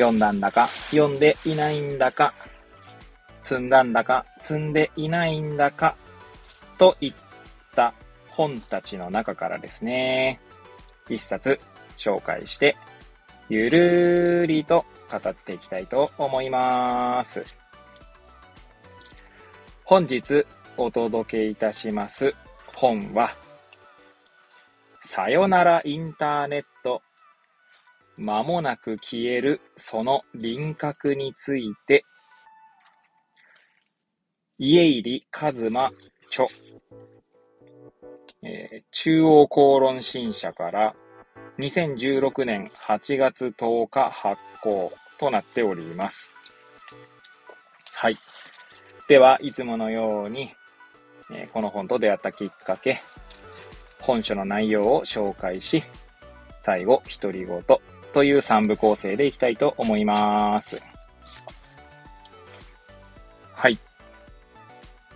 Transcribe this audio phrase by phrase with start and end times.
[0.00, 2.32] 読んだんだか、読んでいないんだか、
[3.42, 5.94] 積んだんだか、積んでいないんだか、
[6.78, 7.14] といっ
[7.76, 7.92] た
[8.28, 10.40] 本たちの中からですね、
[11.10, 11.60] 一冊
[11.98, 12.76] 紹介して、
[13.50, 17.44] ゆるりと語っていきたいと思います。
[19.84, 20.46] 本日
[20.78, 22.34] お届けいたします
[22.74, 23.36] 本は、
[25.02, 26.64] さよならインターネッ
[28.16, 28.22] ト。
[28.22, 32.04] まもなく消えるその輪郭について、
[34.58, 35.90] 家入一馬
[36.28, 36.46] 著
[38.42, 40.94] えー、中央公論新社から
[41.58, 46.34] 2016年8月10日発行となっております。
[47.92, 48.16] はい。
[49.08, 50.54] では、いつものように、
[51.30, 53.02] えー、この本と出会ったきっかけ、
[54.00, 55.82] 本書の内容を紹介し、
[56.62, 57.62] 最後、独り言
[58.12, 60.82] という3部構成でいきたいと思います。
[63.54, 63.78] はい。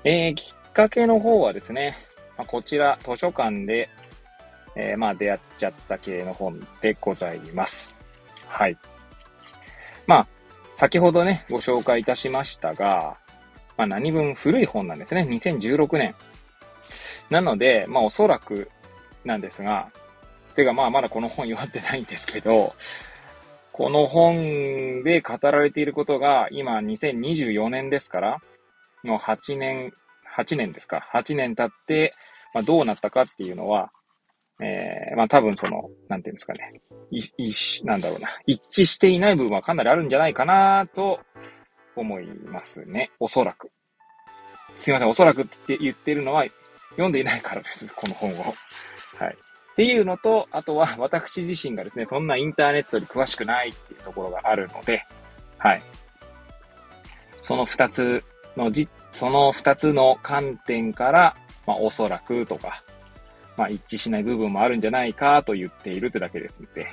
[0.05, 1.97] えー、きっかけの方はですね、
[2.37, 3.89] まあ、こちら、図書館で、
[4.77, 7.99] えー、まあ、出会っちゃった系の本でございます。
[8.49, 8.77] はい。
[10.07, 10.27] まあ、
[10.77, 13.17] 先ほどね、ご紹介いたしましたが、
[13.77, 15.23] まあ、何分古い本なんですね。
[15.29, 16.15] 2016年。
[17.31, 18.71] なので、まあ、おそらく
[19.25, 19.91] なんですが、
[20.55, 22.75] てかまあ、まだこの本読んでないんですけど、
[23.73, 28.43] この本で語られていることが、今2024年ですから、
[29.03, 29.93] もう8年
[30.35, 32.15] 8年ですか、8年経って、
[32.53, 33.93] まあ、どうなったかっていうのは、
[34.61, 37.53] えー、まあ多分その、なんていうんですかね、い、い
[37.85, 41.21] なんだろうな、一致していない部分はかなりあるんじゃないかなと
[41.97, 43.11] 思いますね。
[43.21, 43.71] おそらく。
[44.77, 46.45] すいません、おそらくって言ってるのは
[46.91, 48.43] 読んでいないからです、この本を。
[49.19, 49.37] はい。
[49.75, 55.05] っていうのと、あとは 私自身がですね、そんなインターネットに詳しくないっていうところがあるので、
[55.59, 55.83] はい。
[57.41, 58.25] その二つ
[58.57, 61.37] のじ、その二つの観点から、
[61.67, 62.83] まあ、おそらくとか、
[63.57, 66.89] まあ、一致しない部分もあるんじゃないかと言っているってだけですので、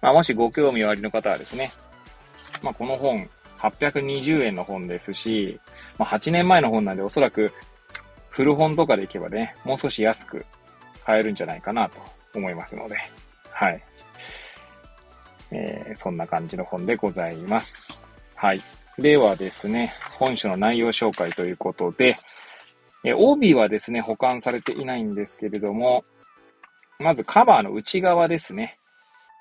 [0.00, 1.72] まあ、もしご興味おありの方はですね、
[2.62, 3.28] まあ、この本、
[3.58, 5.60] 820円の本ですし、
[5.98, 7.52] まあ、8年前の本なんでおそらく
[8.28, 10.46] 古本とかでいけばね、もう少し安く
[11.04, 12.00] 買えるんじゃないかなと
[12.34, 12.96] 思いますので、
[13.50, 13.82] はい。
[15.50, 18.06] えー、そんな感じの本でございます。
[18.34, 18.62] はい。
[18.98, 22.16] ではですね、本書の内容紹介ということで、
[23.04, 26.04] え帯はですね、保管されていないんですけれども、
[27.00, 28.78] まずカバーの内側ですね、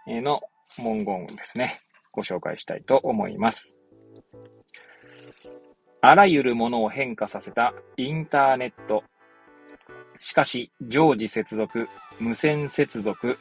[0.07, 0.41] えの
[0.77, 1.79] 文言をですね、
[2.11, 3.77] ご紹介したいと思います。
[6.01, 9.03] あらゆるものを変化させたインターネット。
[10.21, 11.89] しかし、常時接続、
[12.19, 13.39] 無線接続、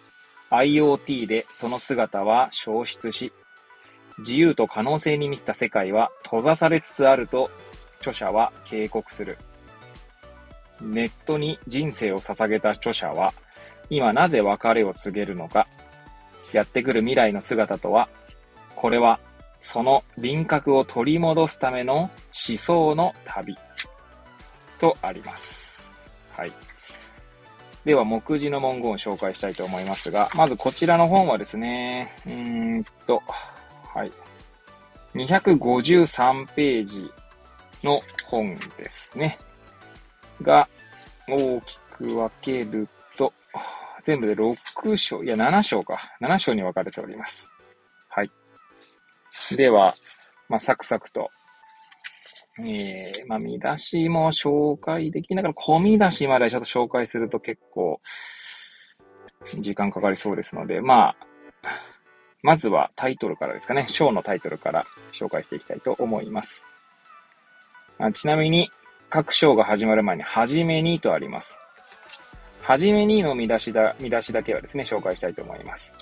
[0.51, 3.33] IoT でその姿は消失し、
[4.19, 7.51] 自由と可能性に満ちた世界は閉ざされつつあると
[8.01, 9.39] 著者は警告する。
[10.81, 13.35] ネットに人生を捧げた著者は、
[13.91, 15.67] 今なぜ別れを告げるのか、
[16.53, 18.09] やってくる未来の姿とは、
[18.75, 19.21] これは
[19.59, 22.11] その輪郭を取り戻すための
[22.49, 23.59] 思想の旅
[24.79, 25.71] とあります。
[26.33, 26.53] はい。
[27.91, 33.21] では、目次の文言を紹介したいと思いますが、まずこちらの本はですね、うーんと、
[33.93, 34.13] はい。
[35.17, 37.11] 253ページ
[37.83, 39.37] の本ですね。
[40.41, 40.69] が、
[41.29, 43.33] 大きく分けると、
[44.05, 45.99] 全部で6章、いや7章か。
[46.21, 47.53] 7章に分かれております。
[48.09, 48.31] はい。
[49.57, 49.97] では、
[50.49, 51.29] まあ、サクサクと、
[52.67, 58.01] えー、まあ、見出しも紹介できながら、込み出しまでちょっと紹介すると結構、
[59.59, 61.17] 時間かかりそうですので、まあ、
[62.43, 63.87] まずはタイトルからですかね。
[63.89, 66.67] 章のタイトルから紹介していきたいと思います。
[67.99, 68.71] あちなみに、
[69.11, 71.59] 各章が始まる前に、はじめにとあります。
[72.63, 75.97] はじめにの見出しだ、見出しだけはですね、紹介したいと思います。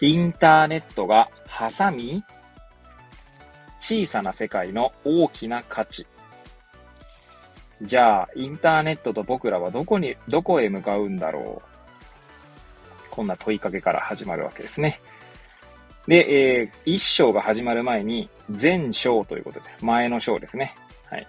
[0.00, 2.22] インターネットがハサミ？
[3.86, 6.08] 小さな世界の大きな価値。
[7.82, 15.00] じゃあ、インターネットと僕らはどこに、どこへ向かうんだろうこんな問いかけから始まるわけですね。
[16.08, 18.28] で、えー、一章が始まる前に、
[18.60, 20.74] 前章ということで、前の章ですね。
[21.08, 21.26] はい。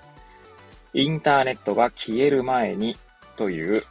[0.96, 2.98] インターネットが消える前に
[3.36, 3.84] という、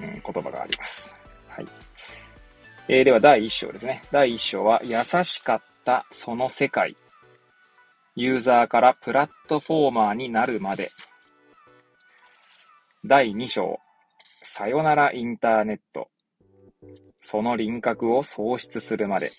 [0.00, 1.14] うん、言葉があります。
[1.48, 1.66] はい。
[2.88, 4.02] えー、では第一章ですね。
[4.10, 6.96] 第一章は、優しかったその世界。
[8.16, 10.90] ユーザーからプラットフォーマーになるまで。
[13.04, 13.78] 第2章、
[14.42, 16.08] さよならインターネット。
[17.20, 19.30] その輪郭を喪失するまで。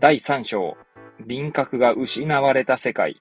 [0.00, 0.76] 第3章、
[1.26, 3.20] 輪郭が失われた世界。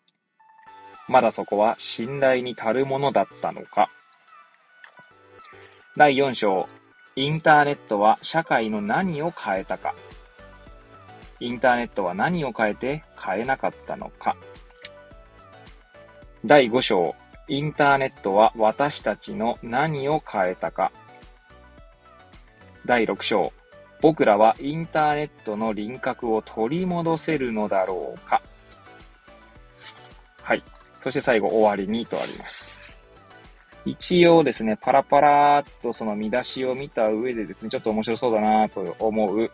[1.08, 3.90] まだそこは信頼に足るものだったのか。
[5.96, 6.68] 第4章、
[7.16, 9.96] インターネットは社会の何を変えたか。
[11.40, 14.36] インターネットは何を変えて変えなかったのか。
[16.46, 17.16] 第5章、
[17.48, 20.92] インターネットは私たちの何を変えたか。
[22.86, 23.54] 第6章、
[24.02, 28.42] 僕らはインターネットの輪郭を取り戻せるのだろうか。
[30.42, 30.64] はい。
[31.02, 32.98] そして最後、終わりにとあります。
[33.86, 39.52] 一応ですね、パラパラーっとその見出しを見た上でですね、ちょっと面白そうだなと思う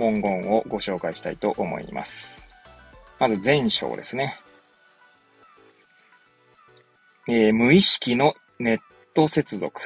[0.00, 2.44] 文言をご紹介したいと思います。
[3.18, 4.38] まず前章ですね。
[7.28, 8.80] えー、無意識のネッ
[9.14, 9.82] ト接続。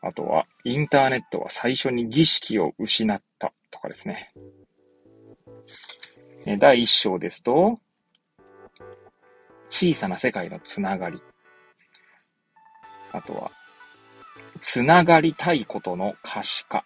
[0.00, 4.32] あとは、インターネットは最初に儀式を失ったとかですね。
[6.58, 7.78] 第一章ですと、
[9.68, 11.20] 小さな世界のつながり。
[13.12, 13.50] あとは、
[14.60, 16.84] つながりたいことの可視化。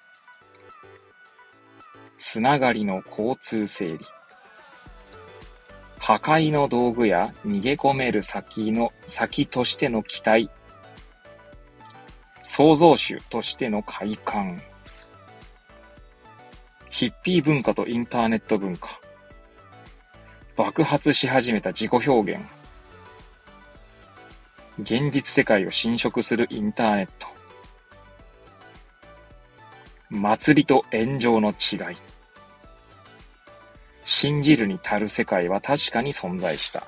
[2.23, 3.99] つながりの交通整理。
[5.99, 10.49] 破壊の道具や逃げ込める先の、先としての期待。
[12.47, 14.63] 創造主としての快感。
[16.91, 19.01] ヒッピー文化とインターネット文化。
[20.57, 22.41] 爆発し始めた自己表現。
[24.79, 27.27] 現実世界を侵食するインターネット。
[30.09, 32.12] 祭りと炎上の違い。
[34.13, 36.85] 信じるに足る世界は確かに存在した。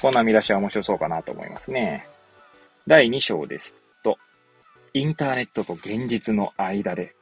[0.00, 2.06] こんな見出しは面白そうかなと思いますね。
[2.86, 4.16] 第2章ですと、
[4.94, 7.16] インターネットと現実の間で、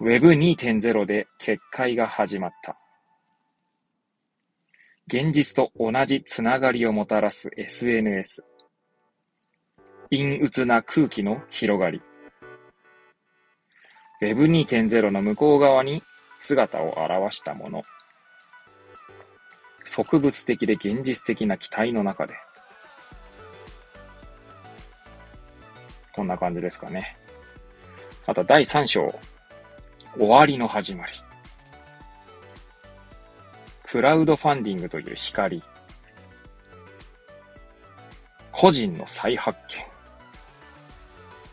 [0.00, 2.76] Web2.0 で結界が始まった。
[5.06, 8.44] 現実と同じつながりをもたらす SNS。
[10.10, 12.02] 陰鬱な空気の広がり。
[14.20, 16.02] Web2.0 の向こう側に
[16.42, 16.96] 姿を
[17.28, 17.84] 現したもの。
[19.84, 22.34] 植物的で現実的な期待の中で。
[26.12, 27.16] こんな感じですかね。
[28.26, 29.14] あと第3章。
[30.18, 31.12] 終わりの始まり。
[33.84, 35.62] クラウドファンディングという光。
[38.50, 39.84] 個人の再発見。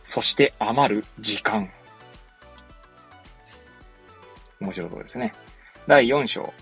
[0.03, 1.71] そして余る時間。
[4.69, 5.33] 面白そうですね。
[5.87, 6.53] 第4章。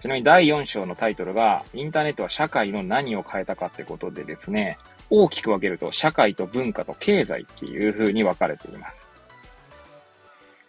[0.00, 4.76] ちなみに第4章のタイトルが、インターネットは社会の何を変えたかってことでですね、
[5.08, 9.12] 大きく分けると、社会と文化と経済っていう風に分かれています。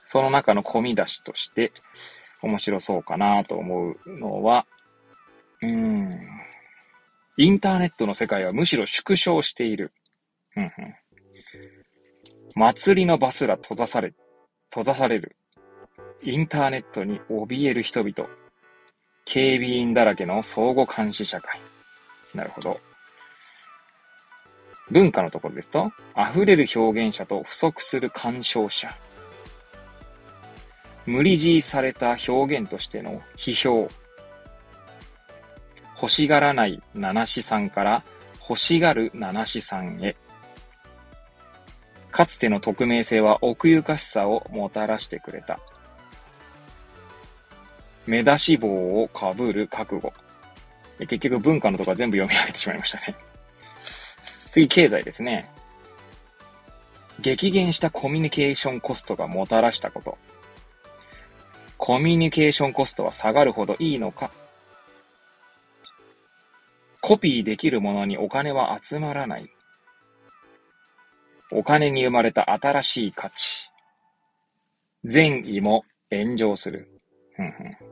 [0.03, 1.71] その中の込み出しとして、
[2.43, 4.67] 面白そうかなと思うのは、
[5.61, 6.17] うん。
[7.37, 9.91] インターネットの世界はむしろ縮小している。
[10.55, 10.71] うんうん。
[12.53, 14.13] 祭りの場すら閉ざされ、
[14.69, 15.35] 閉ざされる。
[16.23, 18.29] インターネットに怯える人々。
[19.25, 21.59] 警備員だらけの相互監視社会。
[22.33, 22.79] なるほど。
[24.91, 28.93] 文化のところですと、溢れる表現者と不足する鑑賞者。
[31.05, 33.89] 無理強いされた表現としての批評。
[35.95, 38.03] 欲しがらない七子さんから
[38.47, 40.15] 欲しがる七子さんへ。
[42.11, 45.59] かつての匿名性は奥ゆかしさをもたらしてくれた。
[48.07, 50.13] 目出し帽をかぶる覚悟。
[50.99, 53.15] 結局文化のとこは全部読み上げてしまいましたね。
[54.49, 55.49] 次、経済ですね。
[57.19, 60.17] 激減したコミュニケーションコストがもたらしたこと。
[61.77, 64.31] コミュニケーションコストは下がるほどいいのか
[67.01, 69.49] コピーできるものにお金は集まらない。
[71.51, 73.69] お金に生まれた新しい価値。
[75.03, 76.89] 善意も炎上する。
[77.35, 77.84] ふんふん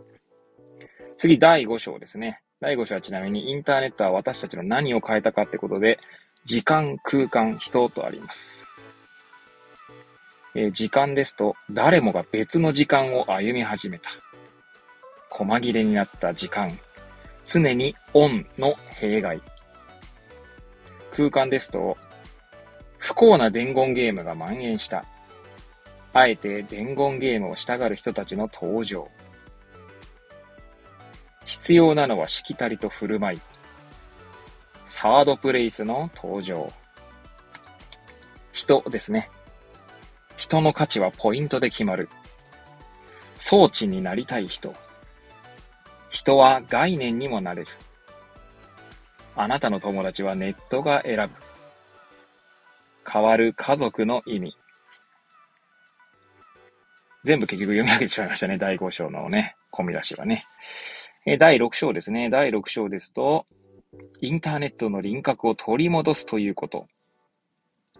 [1.15, 2.41] 次、第5章ですね。
[2.59, 5.99] 第5章はちなみにインターネットは私たちの何を変えたかってことで、
[6.45, 8.91] 時間、空間、人とあります。
[10.55, 14.09] えー、時間ですと、誰もが別の時間を歩み始めた。
[15.29, 16.77] 細切れになった時間。
[17.45, 19.41] 常にオンの弊害。
[21.11, 21.97] 空間ですと、
[22.97, 25.05] 不幸な伝言ゲームが蔓延した。
[26.13, 29.09] あえて伝言ゲームをしたがる人たちの登場。
[31.45, 33.41] 必要なのはしきたりと振る舞い。
[34.85, 36.71] サードプレイスの登場。
[38.51, 39.29] 人ですね。
[40.37, 42.09] 人の価値はポイントで決まる。
[43.37, 44.73] 装置になりたい人。
[46.09, 47.67] 人は概念にもなれる。
[49.35, 51.29] あなたの友達はネットが選ぶ。
[53.11, 54.55] 変わる家族の意味。
[57.23, 58.57] 全部結局読み上げてしまいましたね。
[58.57, 60.45] 第5章のね、込み出しはね。
[61.25, 62.29] え第6章ですね。
[62.29, 63.45] 第6章ですと、
[64.19, 66.87] インターネットの輪郭を取り戻すということ。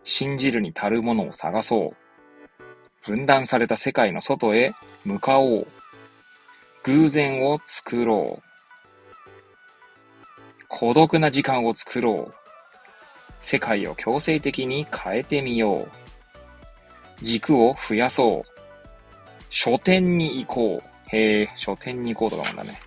[0.04, 1.96] 信じるに足るものを探そう。
[3.02, 4.74] 分断された世界の外へ
[5.06, 5.68] 向かおう。
[6.84, 8.44] 偶然を作ろう。
[10.68, 12.34] 孤独な時間を作ろう。
[13.40, 15.90] 世界を強制的に変えてみよう。
[17.22, 18.66] 軸を増やそう。
[19.50, 21.16] 書店に行こう。
[21.16, 22.78] へえ、書店に行こうとかもだね。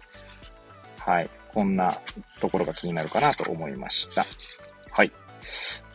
[1.06, 1.30] はい。
[1.54, 1.98] こんな
[2.40, 4.24] ところが気になるかなと思いました。
[4.90, 5.12] はい。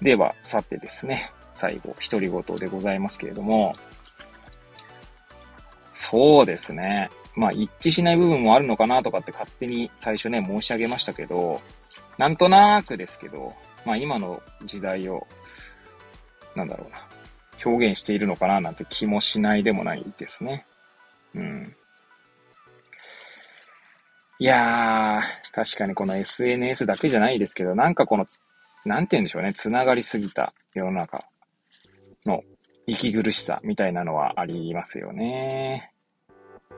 [0.02, 1.32] では、さてですね。
[1.54, 3.74] 最後、独り言でございますけれども、
[5.92, 7.10] そうですね。
[7.36, 11.62] まあ、一致しない部分もあるのかなとかって勝手に最初ね、申し上げましたけど、
[12.18, 13.54] なんとなくですけど、
[13.86, 15.28] まあ、今の時代を、
[16.56, 17.06] なんだろうな、
[17.66, 20.66] 表現しているのかななんて気もしないでもないですね。
[21.36, 21.76] うん。
[24.42, 28.26] いやー、確かにこの SNS だけじゃないですけど、なんかこの
[28.86, 31.26] なんて言うんでしょうね、つながりすぎた世の中
[32.26, 32.42] の
[32.88, 35.92] 息苦しさみたいなのはありますよね。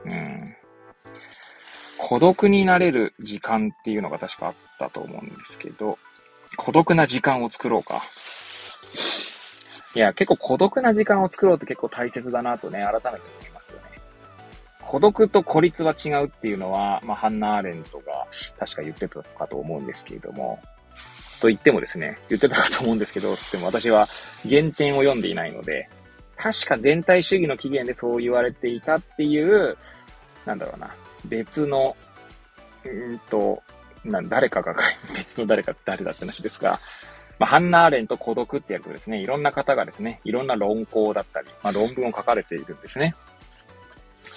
[0.04, 0.54] うん。
[1.96, 5.98] 孤独になれる時間っていうのが確かあったと思うんですけど、
[6.58, 8.02] 孤独な時間を作ろうか。
[9.94, 13.53] いや、結構孤独な時間を作ろうって結構大切だなとね、改めて思。
[14.94, 18.28] 孤独と孤立は違うっていうのは、まあ、ハンナ・アーレントが
[18.60, 20.62] 確か言ってたかと思うんですけれども、
[21.40, 24.06] と言ってもですね、言ってたかと思うんですけど、でも私は
[24.48, 25.88] 原点を読んでいないので、
[26.36, 29.76] 確か全体主義の起源でそう言われていたっていう、
[30.46, 31.96] なんだろうな、別の、
[32.84, 33.64] うんと、
[34.04, 34.76] な誰かが、
[35.16, 36.78] 別の誰か誰だって話ですが、
[37.40, 43.16] まあ、ハンナ・アーレンと孤独ってやるとですね、いろんな方がですね、いろんな論考だったり、まあ、論文を書かれているんですね。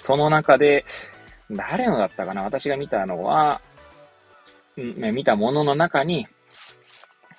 [0.00, 0.84] その中で、
[1.50, 2.42] 誰のだったかな？
[2.42, 3.60] 私が見たのは、
[4.80, 6.26] ん、見たものの中に、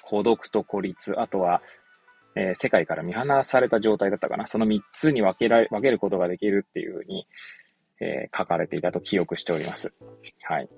[0.03, 1.61] 孤独と孤立、あとは、
[2.35, 4.47] えー、世界から見放された状態だったかな？
[4.47, 7.27] その3つに分けられ、分けることができるっていうふうに、
[8.01, 9.93] えー、書かれていたと記憶しております。
[10.43, 10.69] はい。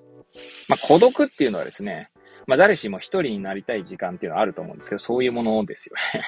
[0.68, 2.10] まあ、孤独っていうのはですね、
[2.46, 6.22] まあ、誰しも一人になりたい時間っていうのはあると思うんですけど、そういうものですよね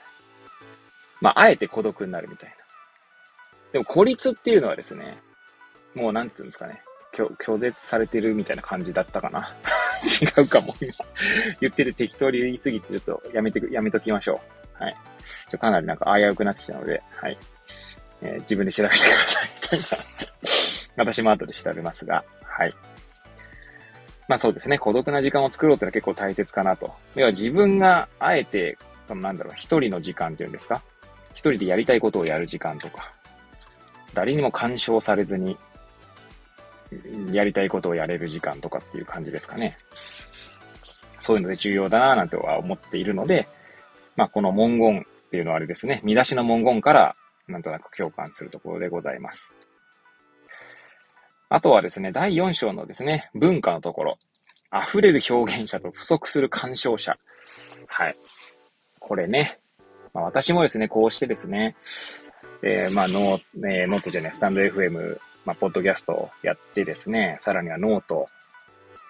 [1.20, 2.59] まあ、あえて孤独になるみたいな。
[3.72, 5.18] でも、孤立っていうのはですね、
[5.94, 9.54] もう、なんつうんですかね、拒絶されてるみたいな感じだったかな。
[10.02, 10.74] 違うかも、
[11.60, 14.40] 言ってて適当に言いすぎて、ちょっとやめて、やめときましょ
[14.80, 14.82] う。
[14.82, 14.96] はい。
[15.48, 17.36] ちょかなりなんか危うくなってきたので、はい。
[18.22, 19.48] えー、自分で調べてください。
[19.76, 20.04] みたいな。
[20.96, 22.74] 私も後で調べますが、はい。
[24.28, 26.94] まあそうですね、孤独な時間を作ろうってのは結構大切かなと。
[27.14, 30.82] 要は自分があえて、そのなんだろう、一人の時間っていうんですか？
[31.32, 33.12] 一人でやりたいことをやる時間とか、
[34.14, 35.56] 誰にも干渉されずに
[37.32, 39.76] やりたいことをやれる時間とかっていう感じですかね。
[41.18, 43.48] そういうので重要だななんては思っているので、
[44.16, 49.56] まあこの文言っていうのはあれですね、見出しの文言からなんとなく共感するところでございます。
[51.48, 54.18] あとはですね、第4章のですね、文化のところ。
[54.72, 57.18] 溢れる表現者と不足する鑑賞者。
[57.88, 58.14] はい。
[59.00, 59.58] これね。
[60.14, 61.74] まあ、私もですね、こうしてですね、
[62.62, 68.28] えー、まあ、ノー、えー、ノートじゃない、スタンド FM まあ、ポッドキャストをやってですね、さらにはノート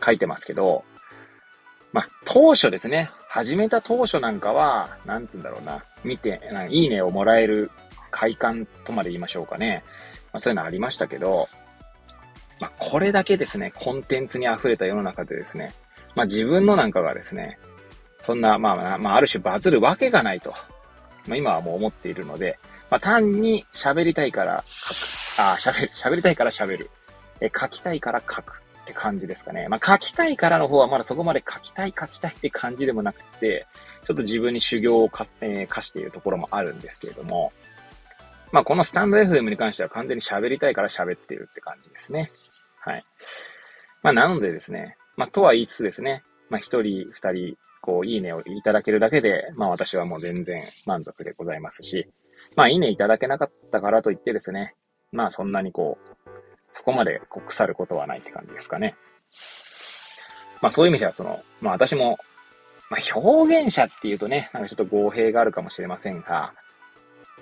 [0.04, 0.84] 書いてますけど、
[1.92, 6.40] まあ、当初ですね、始めた当初なんかは、なんつうんだろうな、見て、
[6.70, 7.70] いいねをもらえる
[8.10, 9.82] 快感とまで言いましょうかね。
[10.32, 11.48] まあ、そういうのありましたけど、
[12.60, 15.74] まあ、これだけですね、コンテンツに溢れた世の中でですね、
[16.14, 17.58] まあ、自分のなんかがですね、
[18.20, 20.54] そんな、まあ、まあ、ある種バズるわけがないと、
[21.26, 22.58] まあ、今はもう思っているので、
[22.90, 25.40] まあ、単に喋りたいから書く。
[25.40, 25.88] あ、喋る。
[25.88, 26.90] 喋りたいから喋る。
[27.40, 29.68] え、書きたいから書くって感じですかね。
[29.68, 33.66] まあ、書きたいからの方はまだそこまで書きたい書きたいって感じでもなくて、
[34.04, 37.52] ちょっと自分に修行をか、えー、課しているところもあるんですけれども、
[38.52, 42.30] まあ、このスタンド FM に関しては完全に喋りたいから喋ってるって感じですね。
[42.80, 43.04] はい。
[44.02, 52.08] まあ、なのでですね、まあ、とは言いつつですね、まあ、一人、二人、こう、いいねをいただけるだけで、まあ、私はもう全然満足でございますし、
[52.56, 54.74] まあ、いいねいただけなかったからといってですね、
[55.12, 56.28] まあ、そんなにこう、
[56.72, 58.96] そこまでこう腐ることはないって感じですかね。
[60.62, 62.18] まあ、そういう意味では、その、まあ、私も、
[62.90, 66.52] まあ、表現者っていうとね、なんかちょっと語弊があるかもしれませんが、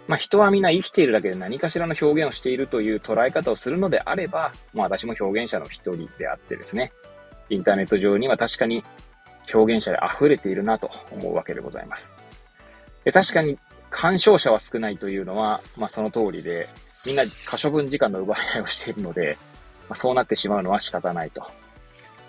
[0.06, 6.92] まあ、人はみんな生きているだけで何かしらの表現をしているという捉え方をするのであれば、まあ、私も表現者の一人であってですね、
[7.50, 8.84] インターネット上には確かに
[9.52, 12.14] 表現者で溢れているなと思うわけでございます。
[13.04, 13.58] で確かに
[13.90, 16.68] 鑑賞者は少ないというのは、まあ、その通りで、
[17.06, 19.36] みんな可処分時間の奪い合いをしているので、
[19.88, 21.42] まあ、そうなってしまうのは仕方ないと。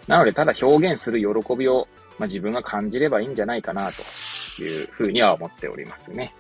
[0.07, 6.33] なので、ただ表現する喜びを、まあ、自分が感じればいいんじゃないかなというふうには思っておりますね。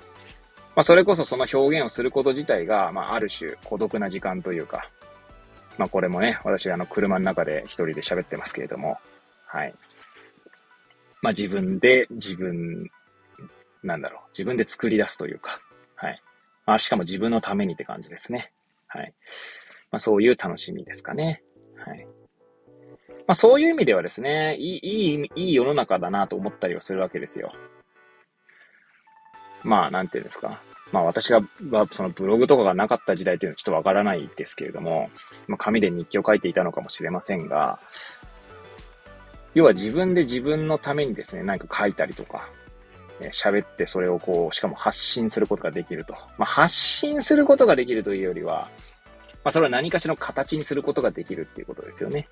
[0.75, 4.89] まあ、それこそその表現をすること自体が、まあ、ある種孤独な時間というか、
[5.77, 8.97] まあ、これもね、私、あの、車の中で一人で喋ってますけれども、
[9.45, 9.73] はい。
[11.21, 12.89] まあ、自分で、自分、
[13.83, 15.59] なんだろう、自分で作り出すというか、
[15.95, 16.21] はい。
[16.65, 18.51] まあ、しかも自分のためにって感じですね。
[18.87, 19.13] はい。
[19.91, 21.43] まあ、そういう楽しみですかね。
[21.77, 22.07] はい。
[23.27, 27.53] まあ、そういう意味ではですね、いい、いい、いい世の中だなと思ったりはするわけですよ。
[29.63, 30.61] まあ、なんていうんですか。
[30.91, 31.41] まあ私が、
[31.91, 35.09] そのブログとかがなかった時代というのはちょっとわからないですけれども、
[35.47, 37.79] まあ紙で日記を書いていたのかもしれませんが、
[39.53, 42.49] 要は自分で自分のためにですね、何か書いたりとか、
[43.31, 46.13] 喋ってそれをこう、しかも発信することができると。
[46.37, 48.69] まあ発信することができるというよりは、
[49.43, 52.27] まあそれは何かしらの形にすることができるっていうことですよね。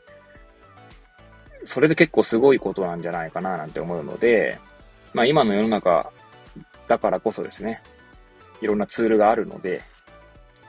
[1.65, 4.59] それで結構すごいことなんじゃないかななんて思うので、
[5.13, 6.11] まあ今の世の中
[6.87, 7.81] だからこそですね、
[8.61, 9.81] いろんなツールがあるので、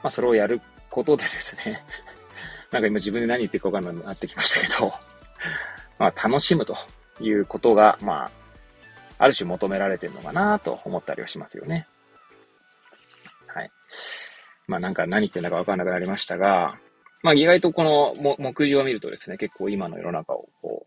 [0.02, 1.78] まあ、それをやることでですね
[2.70, 4.92] なんか今自分で何言ってるかわかんなくなってきましたけど
[5.98, 6.76] まあ、楽しむと
[7.20, 8.30] いうことが、まあ、
[9.18, 11.86] ある種求められてるのかなと思ったりはしますよね。
[13.48, 13.70] はい。
[14.68, 16.78] まあなんか何言ってんだかわかんなくなりましたが、
[17.22, 20.86] まあ意外とこの目次を見るとですね、結構今の世の中をこ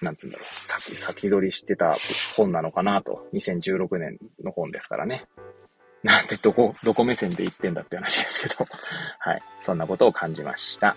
[0.00, 1.96] う、なんつうんだろう、先、先取りしてた
[2.36, 5.24] 本なのかなと、2016年の本ですからね。
[6.02, 8.66] なんてどこ、どこ目線で言ってんだって話ですけど
[9.18, 9.42] はい。
[9.60, 10.96] そんなことを感じました。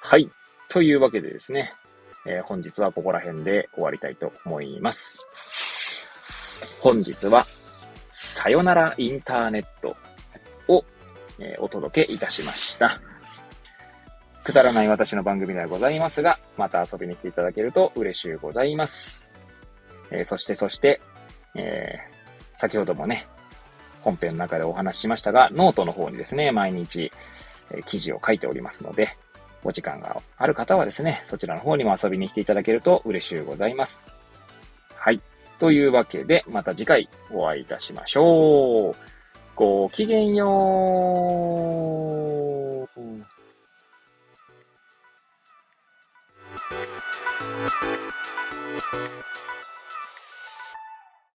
[0.00, 0.30] はい。
[0.68, 1.72] というわけでですね、
[2.26, 5.26] えー、本日はここら辺で終わりたいと思います。
[6.80, 7.46] 本日は、
[8.10, 9.96] さよならインターネット
[10.68, 10.84] を、
[11.38, 13.00] えー、お届けいたしました。
[14.44, 19.34] くだらない私の番組ではございますが、また遊びに来ていただけると嬉しゅうございます。
[20.10, 21.00] えー、そしてそして、
[21.54, 23.26] えー、先ほどもね、
[24.02, 27.12] 本編の中でお話ししましたが、ノートの方にですね、毎日、
[27.72, 29.16] え記事を書いておりますので、
[29.62, 34.16] お時間がある方はですね、そちらの方にも遊びに来ていただけると嬉しゅうございます。
[34.94, 35.20] はい。
[35.58, 38.96] というわけで、また次回お会いいたしましょう。
[39.54, 40.46] ごきげんよ
[48.06, 48.09] う。